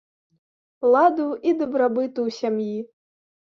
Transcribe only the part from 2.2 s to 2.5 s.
ў